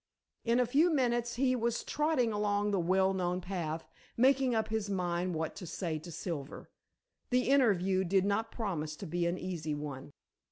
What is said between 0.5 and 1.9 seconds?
a few minutes he was